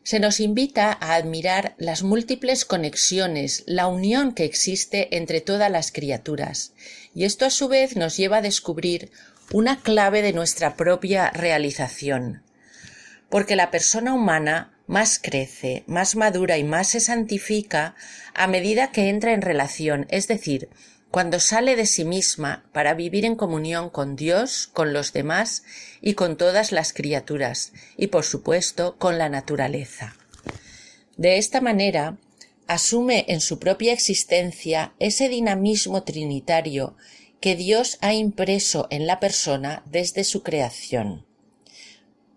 [0.03, 5.91] se nos invita a admirar las múltiples conexiones, la unión que existe entre todas las
[5.91, 6.73] criaturas,
[7.15, 9.11] y esto a su vez nos lleva a descubrir
[9.51, 12.43] una clave de nuestra propia realización.
[13.29, 17.95] Porque la persona humana más crece, más madura y más se santifica
[18.33, 20.69] a medida que entra en relación, es decir,
[21.13, 25.61] cuando sale de sí misma para vivir en comunión con Dios, con los demás
[26.01, 30.15] y con todas las criaturas, y por supuesto con la naturaleza.
[31.15, 32.17] De esta manera,
[32.65, 36.97] asume en su propia existencia ese dinamismo trinitario
[37.39, 41.27] que Dios ha impreso en la persona desde su creación.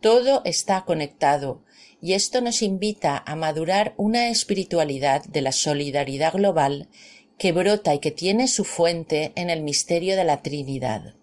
[0.02, 1.62] Todo está conectado
[2.02, 6.90] y esto nos invita a madurar una espiritualidad de la solidaridad global
[7.38, 11.14] que brota y que tiene su fuente en el misterio de la Trinidad.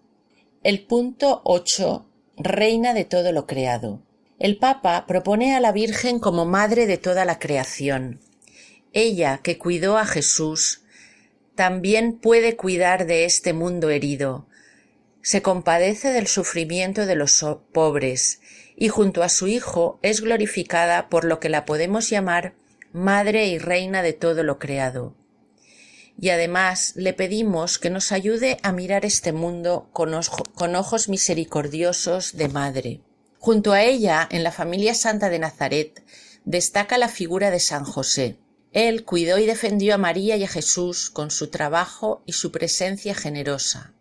[0.62, 2.06] El punto 8.
[2.36, 4.00] Reina de todo lo creado.
[4.38, 8.20] El Papa propone a la Virgen como madre de toda la creación.
[8.92, 10.82] Ella, que cuidó a Jesús,
[11.56, 14.46] también puede cuidar de este mundo herido.
[15.20, 18.40] Se compadece del sufrimiento de los pobres
[18.76, 22.54] y junto a su Hijo es glorificada por lo que la podemos llamar
[22.92, 25.14] Madre y Reina de todo lo creado
[26.20, 30.14] y además le pedimos que nos ayude a mirar este mundo con,
[30.74, 33.00] ojos misericordiosos de madre.
[33.38, 36.02] Junto a ella, en la familia santa de Nazaret,
[36.44, 38.38] destaca la figura de San José.
[38.72, 43.14] Él cuidó y defendió a María y a Jesús con su trabajo y su presencia
[43.14, 43.92] generosa,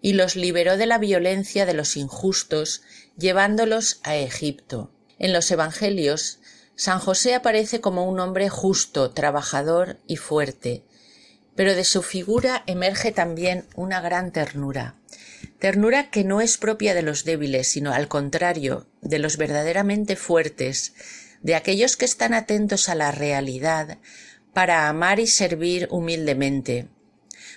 [0.00, 2.82] y los liberó de la violencia de los injustos,
[3.16, 4.90] llevándolos a Egipto.
[5.18, 6.40] En los Evangelios,
[6.74, 10.84] San José aparece como un hombre justo, trabajador y fuerte,
[11.54, 14.96] pero de su figura emerge también una gran ternura,
[15.58, 20.94] ternura que no es propia de los débiles, sino al contrario, de los verdaderamente fuertes,
[21.42, 23.98] de aquellos que están atentos a la realidad
[24.52, 26.88] para amar y servir humildemente.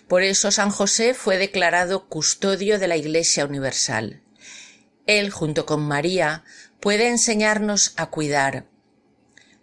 [0.07, 4.21] Por eso San José fue declarado custodio de la Iglesia Universal.
[5.07, 6.43] Él, junto con María,
[6.79, 8.65] puede enseñarnos a cuidar,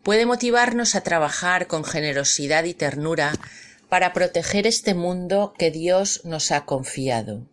[0.03, 3.33] puede motivarnos a trabajar con generosidad y ternura
[3.92, 7.46] para proteger este mundo que Dios nos ha confiado.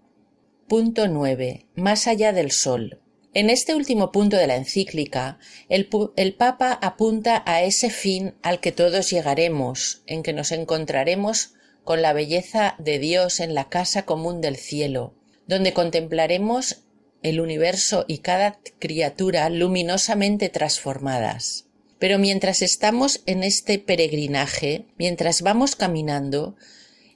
[0.70, 1.66] Punto 9.
[1.76, 3.02] Más allá del sol.
[3.34, 5.90] En este último punto de la encíclica, el,
[6.38, 12.14] Papa apunta a ese fin al que todos llegaremos, en que nos encontraremos con la
[12.14, 15.14] belleza de Dios en la casa común del cielo,
[15.46, 16.86] donde contemplaremos
[17.22, 21.69] el universo y cada criatura luminosamente transformadas.
[22.00, 26.56] Pero mientras estamos en este peregrinaje, mientras vamos caminando,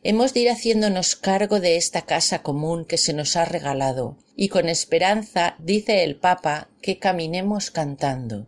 [0.04, 4.50] hemos de ir haciéndonos cargo de esta casa común que se nos ha regalado, y
[4.50, 8.48] con esperanza dice el Papa que caminemos cantando.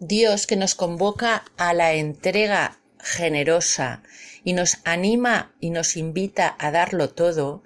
[0.00, 4.02] Dios que nos convoca a la entrega generosa
[4.42, 7.62] y nos anima y nos invita a darlo todo,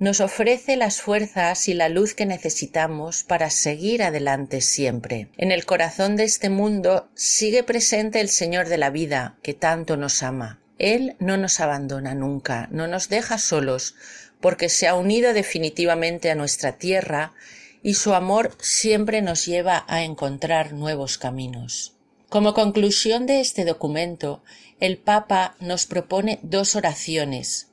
[0.00, 5.28] nos ofrece las fuerzas y la luz que necesitamos para seguir adelante siempre.
[5.36, 9.98] En el corazón de este mundo sigue presente el Señor de la vida, que tanto
[9.98, 10.58] nos ama.
[10.78, 13.94] Él no nos abandona nunca, no nos deja solos,
[14.40, 17.34] porque se ha unido definitivamente a nuestra tierra
[17.82, 21.94] y su amor siempre nos lleva a encontrar nuevos caminos.
[22.30, 24.42] Como conclusión de este documento,
[24.80, 27.69] el Papa nos propone dos oraciones,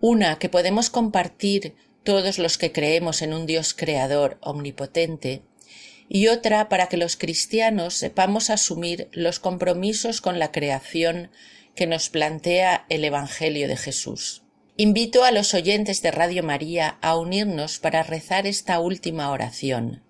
[0.00, 5.42] una que podemos compartir todos los que creemos en un Dios creador omnipotente,
[6.08, 11.30] y otra para que los cristianos sepamos asumir los compromisos con la creación
[11.74, 14.42] que nos plantea el Evangelio de Jesús.
[14.76, 20.02] Invito a los oyentes de Radio María a unirnos para rezar esta última oración.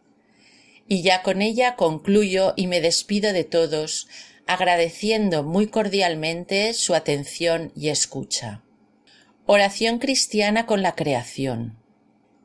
[0.87, 4.09] Y ya con ella concluyo y me despido de todos,
[4.47, 8.63] agradeciendo muy cordialmente su atención y escucha.
[9.51, 11.79] Oración cristiana con la creación.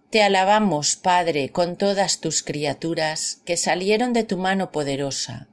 [0.09, 5.49] Te alabamos, Padre, con todas tus criaturas que salieron de tu mano poderosa.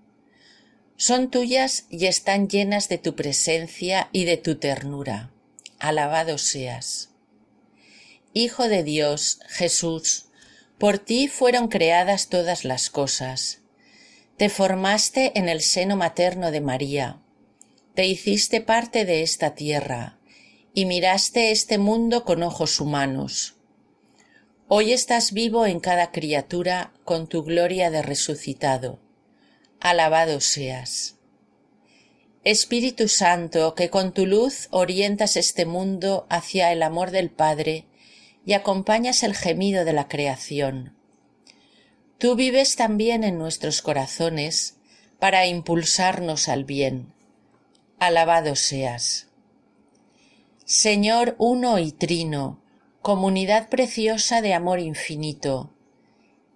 [0.96, 5.32] Son tuyas y están llenas de tu presencia y de tu ternura.
[5.80, 7.10] Alabado seas.
[8.32, 10.26] Hijo de Dios, Jesús,
[10.78, 13.58] por ti fueron creadas todas las cosas.
[14.36, 17.20] Te formaste en el seno materno de María,
[17.96, 20.19] te hiciste parte de esta tierra,
[20.72, 23.56] y miraste este mundo con ojos humanos.
[24.68, 29.00] Hoy estás vivo en cada criatura con tu gloria de resucitado.
[29.80, 31.16] Alabado seas.
[32.44, 37.86] Espíritu Santo, que con tu luz orientas este mundo hacia el amor del Padre
[38.46, 40.96] y acompañas el gemido de la creación.
[42.18, 44.76] Tú vives también en nuestros corazones
[45.18, 47.12] para impulsarnos al bien.
[47.98, 49.29] Alabado seas.
[50.72, 52.62] Señor uno y trino,
[53.02, 55.74] comunidad preciosa de amor infinito,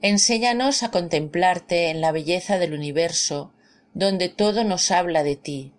[0.03, 3.53] enséñanos a contemplarte en la belleza del universo,
[3.93, 5.73] donde todo nos habla de ti.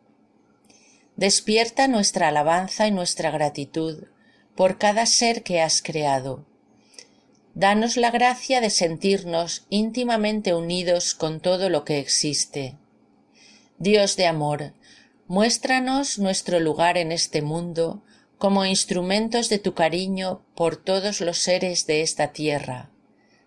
[1.16, 4.04] Despierta nuestra alabanza y nuestra gratitud
[4.54, 6.46] por cada ser que has creado.
[7.54, 12.76] Danos la gracia de sentirnos íntimamente unidos con todo lo que existe.
[13.78, 14.74] Dios de amor,
[15.26, 18.04] muéstranos nuestro lugar en este mundo
[18.38, 22.90] como instrumentos de tu cariño por todos los seres de esta tierra,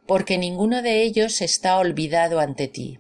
[0.06, 2.98] porque ninguno de ellos está olvidado ante ti.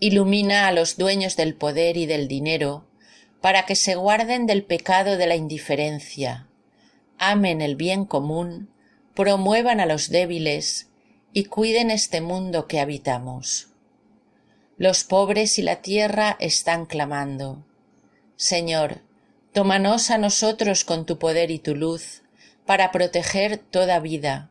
[0.00, 2.86] Ilumina a los dueños del poder y del dinero,
[3.40, 6.48] para que se guarden del pecado de la indiferencia,
[7.18, 8.70] amen el bien común,
[9.14, 10.88] promuevan a los débiles
[11.32, 13.68] y cuiden este mundo que habitamos.
[14.76, 17.64] Los pobres y la tierra están clamando.
[18.36, 19.02] Señor,
[19.52, 22.22] Tómanos a nosotros con tu poder y tu luz,
[22.66, 24.50] para proteger toda vida,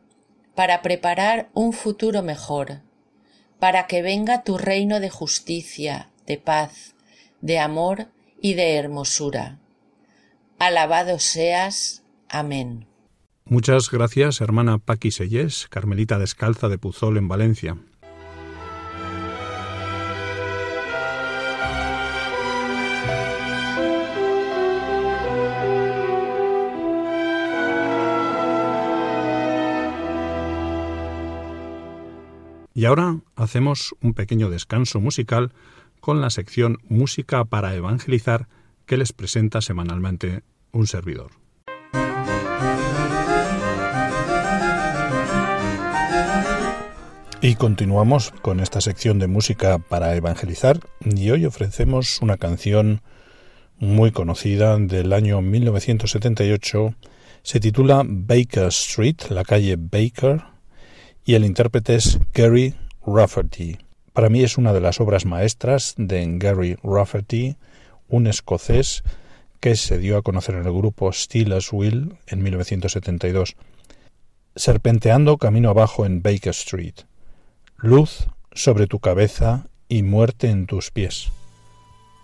[0.54, 2.82] para preparar un futuro mejor,
[3.58, 6.94] para que venga tu reino de justicia, de paz,
[7.40, 8.08] de amor
[8.42, 9.58] y de hermosura.
[10.58, 12.02] Alabado seas.
[12.28, 12.86] Amén.
[13.46, 17.78] Muchas gracias, hermana Paqui Sellés, Carmelita Descalza de Puzol en Valencia.
[32.80, 35.52] Y ahora hacemos un pequeño descanso musical
[36.00, 38.48] con la sección Música para Evangelizar
[38.86, 41.32] que les presenta semanalmente un servidor.
[47.42, 53.02] Y continuamos con esta sección de música para evangelizar y hoy ofrecemos una canción
[53.78, 56.94] muy conocida del año 1978.
[57.42, 60.44] Se titula Baker Street, la calle Baker,
[61.30, 62.74] y el intérprete es Gary
[63.06, 63.78] Rafferty.
[64.12, 67.54] Para mí es una de las obras maestras de Gary Rafferty,
[68.08, 69.04] un escocés
[69.60, 73.54] que se dio a conocer en el grupo Steelers Will en 1972.
[74.56, 76.94] Serpenteando camino abajo en Baker Street.
[77.76, 81.28] Luz sobre tu cabeza y muerte en tus pies.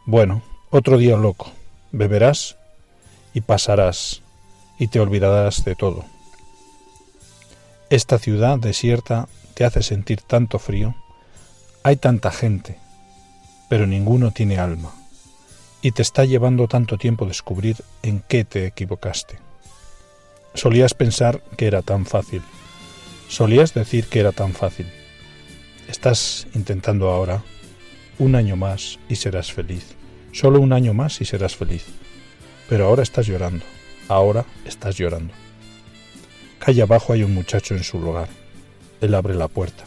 [0.05, 1.53] Bueno, otro día loco.
[1.93, 2.57] Beberás
[3.35, 4.23] y pasarás
[4.81, 6.16] y te olvidarás de todo.
[7.89, 10.97] Esta ciudad desierta te hace sentir tanto frío.
[11.85, 12.81] Hay tanta gente,
[13.69, 14.93] pero ninguno tiene alma.
[15.83, 19.39] Y te está llevando tanto tiempo descubrir en qué te equivocaste.
[20.55, 22.43] Solías pensar que era tan fácil.
[23.29, 24.91] Solías decir que era tan fácil.
[25.87, 27.45] Estás intentando ahora
[28.19, 29.95] un año más y serás feliz.
[30.33, 31.85] Solo un año más y serás feliz.
[32.69, 33.65] Pero ahora estás llorando.
[34.09, 35.46] Ahora estás llorando.
[36.67, 38.29] Allá abajo hay un muchacho en su lugar.
[39.01, 39.85] Él abre la puerta.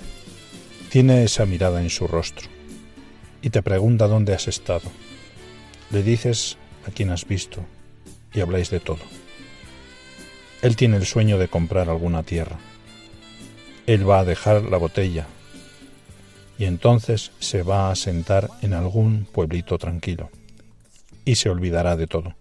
[0.90, 2.48] Tiene esa mirada en su rostro.
[3.42, 4.90] Y te pregunta dónde has estado.
[5.92, 6.58] Le dices
[6.88, 7.66] a quién has visto
[8.34, 9.02] y habláis de todo.
[10.62, 12.58] Él tiene el sueño de comprar alguna tierra.
[13.86, 15.28] Él va a dejar la botella
[16.58, 20.30] y entonces se va a sentar en algún pueblito tranquilo
[21.26, 22.36] y se olvidará de todo.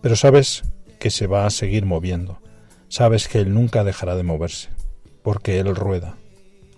[0.00, 0.62] Pero sabes
[1.00, 2.41] que se va a seguir moviendo
[2.92, 4.68] sabes que Él nunca dejará de moverse,
[5.22, 6.18] porque Él rueda,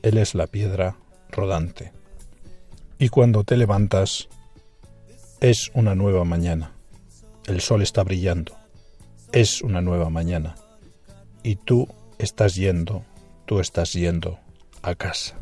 [0.03, 0.97] Él es la piedra
[1.29, 1.93] rodante.
[3.01, 4.29] Y cuando te levantas,
[5.41, 6.71] es una nueva mañana,
[7.47, 8.57] el sol está brillando,
[9.33, 10.55] es una nueva mañana,
[11.43, 11.89] y tú
[12.19, 13.05] estás yendo,
[13.45, 14.39] tú estás yendo
[14.83, 15.37] a casa.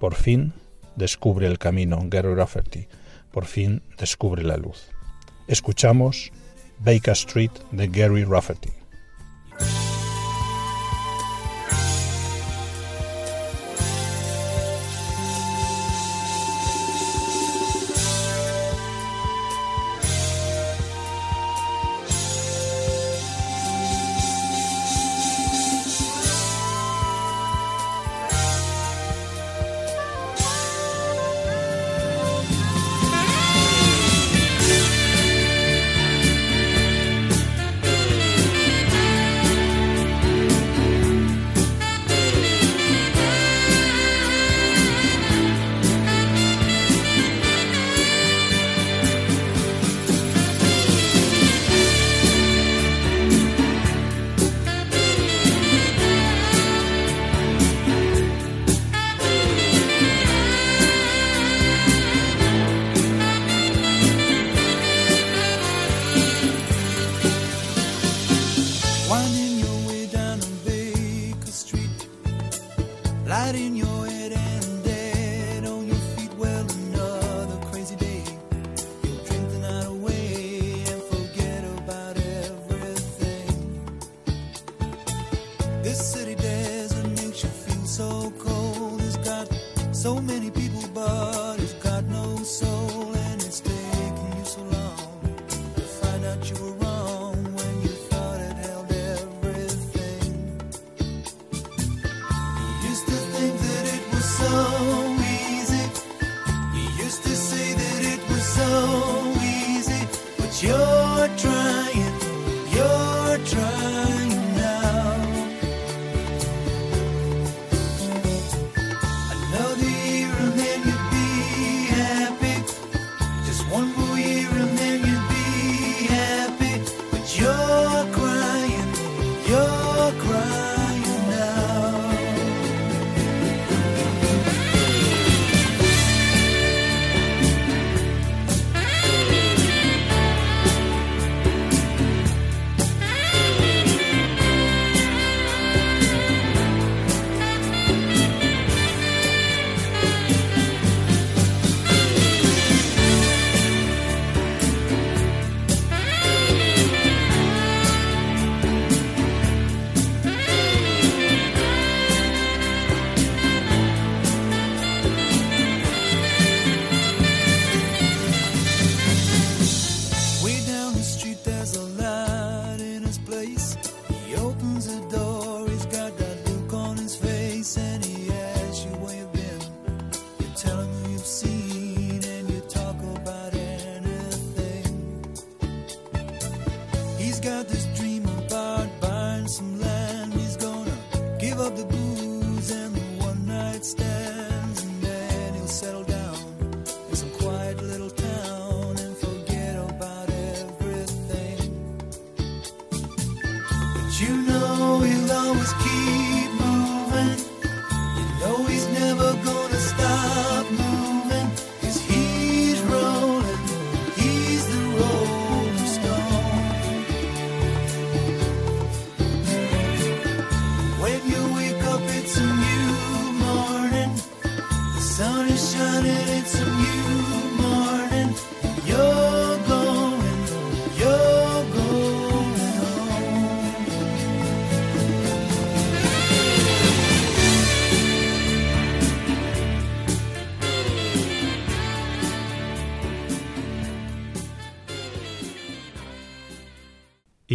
[0.00, 0.54] Por fin
[0.96, 2.88] descubre el camino, Gary Rafferty,
[3.30, 4.88] por fin descubre la luz.
[5.46, 6.32] Escuchamos
[6.80, 8.81] Baker Street de Gary Rafferty.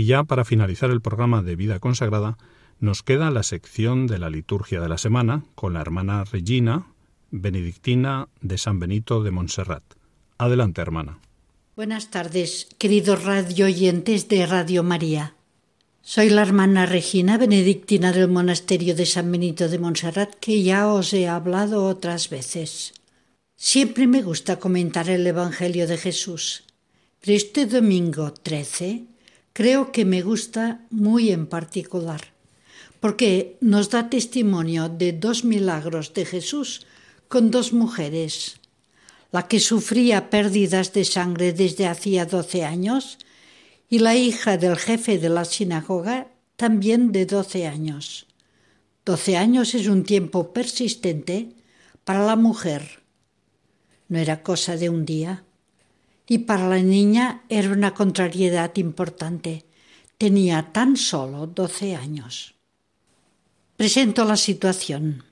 [0.08, 2.38] Ya para finalizar el programa de Vida Consagrada,
[2.80, 6.88] nos queda la sección de la liturgia de la semana con la hermana Regina,
[7.30, 9.84] benedictina de San Benito de Montserrat.
[10.38, 11.20] Adelante, hermana.
[11.76, 15.36] Buenas tardes, queridos radio oyentes de Radio María.
[16.02, 21.14] Soy la hermana Regina, benedictina del monasterio de San Benito de Montserrat, que ya os
[21.14, 22.94] he hablado otras veces.
[23.58, 26.64] Siempre me gusta comentar el Evangelio de Jesús,
[27.20, 29.17] pero este domingo 13
[29.58, 32.22] creo que me gusta muy en particular,
[33.00, 36.86] porque nos da testimonio de dos milagros de Jesús
[37.28, 38.62] con dos mujeres,
[39.32, 43.18] la que sufría pérdidas de sangre desde hacía doce años
[43.90, 48.28] y la hija del jefe de la sinagoga también de doce años.
[49.06, 51.58] Doce años es un tiempo persistente
[52.06, 53.02] para la mujer.
[54.08, 55.47] No era cosa de un día
[56.28, 59.66] y para la niña era una contrariedad importante.
[60.18, 62.56] Tenía tan solo doce años.
[63.78, 65.24] Presento la situación.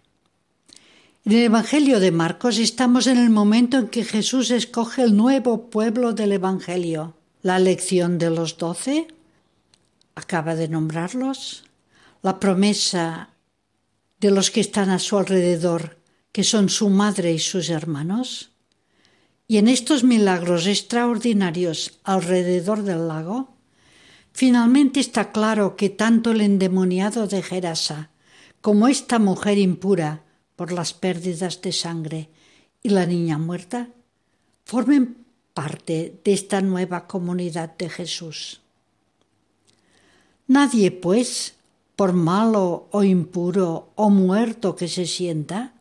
[1.25, 5.69] En el Evangelio de Marcos estamos en el momento en que Jesús escoge el nuevo
[5.69, 7.15] pueblo del Evangelio.
[7.41, 9.07] La elección de los doce,
[10.15, 11.63] acaba de nombrarlos,
[12.21, 13.29] la promesa
[14.19, 15.97] de los que están a su alrededor,
[16.31, 18.54] que son su madre y sus hermanos,
[19.47, 23.55] y en estos milagros extraordinarios alrededor del lago,
[24.31, 28.09] finalmente está claro que tanto el endemoniado de Gerasa
[28.61, 30.23] como esta mujer impura
[30.55, 32.29] por las pérdidas de sangre
[32.81, 33.89] y la niña muerta
[34.63, 38.61] formen parte de esta nueva comunidad de Jesús.
[40.47, 41.55] Nadie, pues,
[41.95, 45.73] por malo o impuro o muerto que se sienta,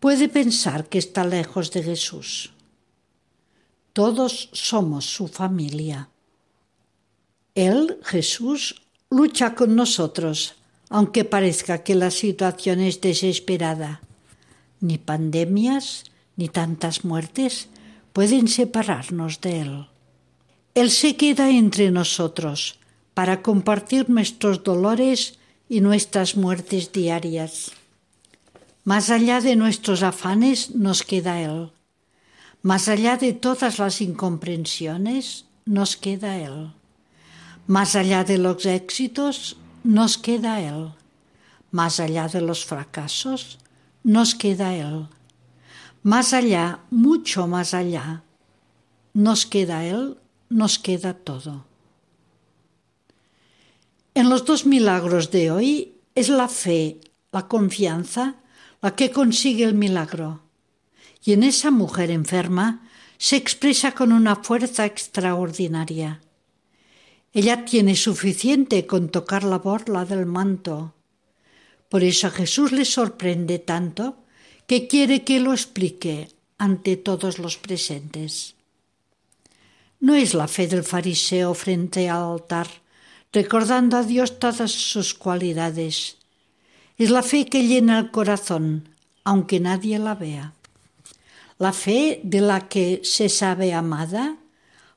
[0.00, 2.53] puede pensar que está lejos de Jesús.
[3.94, 6.10] Todos somos su familia.
[7.54, 10.56] Él, Jesús, lucha con nosotros
[10.94, 14.00] aunque parezca que la situación es desesperada.
[14.80, 16.04] Ni pandemias,
[16.36, 17.68] ni tantas muertes
[18.12, 19.86] pueden separarnos de Él.
[20.74, 22.78] Él se queda entre nosotros
[23.14, 25.38] para compartir nuestros dolores
[25.68, 27.72] y nuestras muertes diarias.
[28.84, 31.70] Más allá de nuestros afanes nos queda Él.
[32.64, 36.72] Más allá de todas las incomprensiones nos queda Él.
[37.66, 40.94] Más allá de los éxitos nos queda Él.
[41.72, 43.58] Más allá de los fracasos
[44.02, 45.08] nos queda Él.
[46.02, 48.22] Más allá, mucho más allá,
[49.12, 50.16] nos queda Él,
[50.48, 51.66] nos queda todo.
[54.14, 56.98] En los dos milagros de hoy es la fe,
[57.30, 58.36] la confianza,
[58.80, 60.43] la que consigue el milagro.
[61.24, 66.20] Y en esa mujer enferma se expresa con una fuerza extraordinaria.
[67.32, 70.94] Ella tiene suficiente con tocar la borla del manto.
[71.88, 74.18] Por eso a Jesús le sorprende tanto
[74.66, 78.54] que quiere que lo explique ante todos los presentes.
[80.00, 82.68] No es la fe del fariseo frente al altar
[83.34, 86.16] recordando a Dios todas sus cualidades.
[86.96, 88.88] Es la fe que llena el corazón,
[89.24, 90.54] aunque nadie la vea.
[91.58, 94.38] La fe de la que se sabe amada,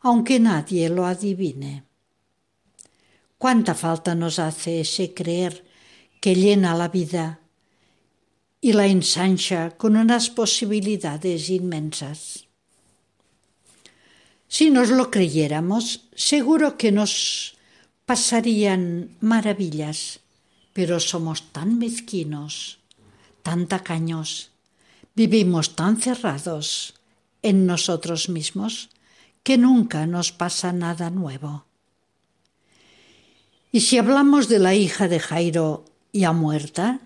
[0.01, 1.83] aunque nadie lo adivine.
[3.37, 5.63] ¿Cuánta falta nos hace ese creer
[6.19, 7.39] que llena la vida
[8.59, 12.47] y la ensancha con unas posibilidades inmensas?
[14.47, 17.57] Si nos lo creyéramos, seguro que nos
[18.05, 20.21] pasarían maravillas,
[20.73, 22.79] pero somos tan mezquinos,
[23.43, 24.51] tan tacaños,
[25.17, 26.93] vivimos tan cerrados
[27.41, 28.89] en nosotros mismos
[29.41, 31.65] que nunca nos pasa nada nuevo.
[33.71, 37.01] Y si hablamos de la hija de Jairo ya muerta,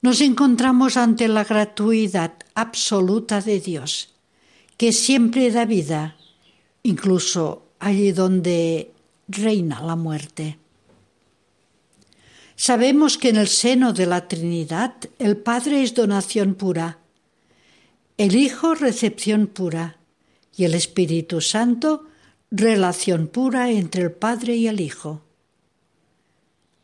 [0.00, 4.14] nos encontramos ante la gratuidad absoluta de Dios,
[4.78, 6.16] que siempre da vida,
[6.82, 8.92] incluso allí donde
[9.28, 10.58] reina la muerte.
[12.56, 17.01] Sabemos que en el seno de la Trinidad el Padre es donación pura,
[18.22, 19.96] el Hijo recepción pura
[20.56, 22.06] y el Espíritu Santo
[22.52, 25.22] relación pura entre el Padre y el Hijo.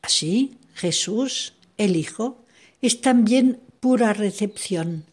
[0.02, 2.42] Así, Jesús, el Hijo,
[2.82, 5.04] es también pura recepción,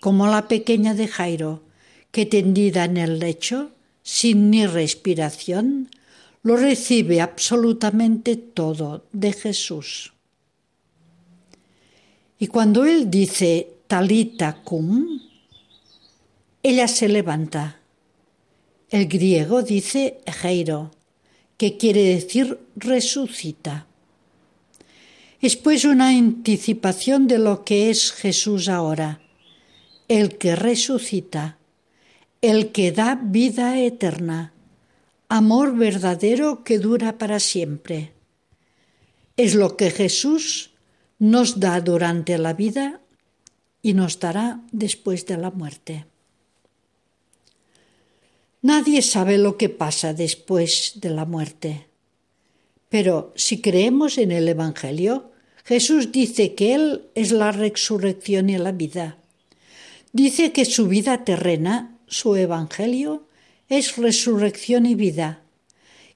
[0.00, 1.62] como la pequeña de Jairo,
[2.10, 3.70] que tendida en el lecho,
[4.02, 5.90] sin ni respiración,
[6.42, 10.12] lo recibe absolutamente todo de Jesús.
[12.40, 15.20] Y cuando él dice talita cum,
[16.62, 17.80] ella se levanta.
[18.90, 20.90] El griego dice geiro,
[21.56, 23.86] que quiere decir resucita.
[25.40, 29.20] Es pues una anticipación de lo que es Jesús ahora,
[30.08, 31.58] el que resucita,
[32.40, 34.52] el que da vida eterna
[35.28, 38.12] amor verdadero que dura para siempre.
[39.36, 40.72] Es lo que Jesús
[41.18, 43.00] nos da durante la vida
[43.82, 46.06] y nos dará después de la muerte.
[48.60, 51.86] Nadie sabe lo que pasa después de la muerte.
[52.88, 55.30] Pero si creemos en el Evangelio,
[55.64, 59.18] Jesús dice que Él es la resurrección y la vida.
[60.12, 63.28] Dice que su vida terrena, su Evangelio,
[63.68, 65.42] es resurrección y vida,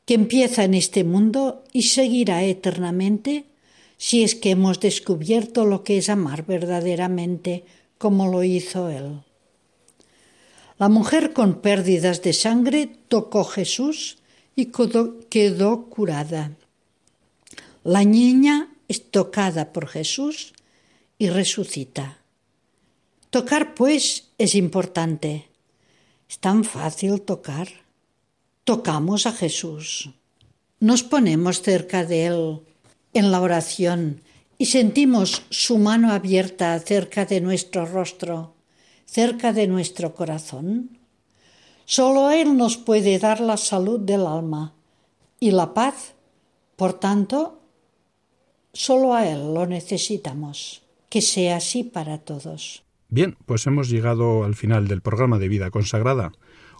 [0.05, 3.45] que empieza en este mundo y seguirá eternamente
[3.99, 7.65] si es que hemos descubierto lo que es amar verdaderamente
[7.99, 9.21] como lo hizo Él.
[10.83, 14.19] La mujer con pérdidas de sangre tocó Jesús
[14.57, 14.73] y
[15.31, 16.57] quedó curada.
[17.85, 20.55] La niña es tocada por Jesús
[21.19, 22.19] y resucita.
[23.31, 25.51] Tocar, pues, es importante.
[26.29, 27.69] Es tan fácil tocar.
[28.65, 30.11] Tocamos a Jesús.
[30.81, 32.61] Nos ponemos cerca de Él
[33.15, 34.21] en la oración
[34.59, 38.57] y sentimos su mano abierta cerca de nuestro rostro,
[39.13, 40.99] cerca de nuestro corazón.
[41.85, 44.73] Solo Él nos puede dar la salud del alma
[45.39, 46.15] y la paz.
[46.77, 47.61] Por tanto,
[48.73, 50.83] solo a Él lo necesitamos.
[51.11, 52.85] Que sea así para todos.
[53.11, 56.33] Bien, pues hemos llegado al final del programa de Vida Consagrada.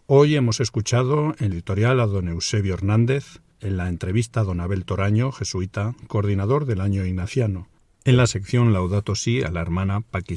[0.07, 4.87] Hoy hemos escuchado en editorial a don Eusebio Hernández, en la entrevista a don Abel
[4.87, 7.69] Toraño, jesuita, coordinador del año ignaciano.
[8.05, 10.35] En la sección Laudato Si a la hermana Paqui.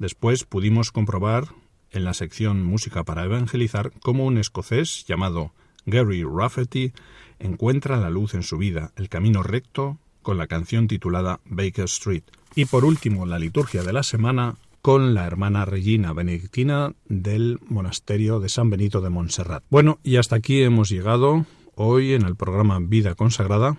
[0.00, 1.46] Después pudimos comprobar
[1.92, 5.52] en la sección Música para Evangelizar cómo un escocés llamado
[5.84, 6.92] Gary Rafferty
[7.38, 12.24] encuentra la luz en su vida, el camino recto con la canción titulada Baker Street.
[12.56, 18.40] Y por último, la liturgia de la semana con la hermana Regina Benedictina del monasterio
[18.40, 19.62] de San Benito de Montserrat.
[19.70, 21.46] Bueno, y hasta aquí hemos llegado
[21.76, 23.76] hoy en el programa Vida Consagrada.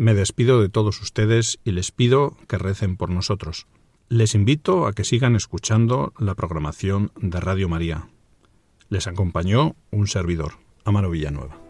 [0.00, 3.66] Me despido de todos ustedes y les pido que recen por nosotros.
[4.08, 8.08] Les invito a que sigan escuchando la programación de Radio María.
[8.88, 10.52] Les acompañó un servidor,
[10.86, 11.69] Amaro Villanueva.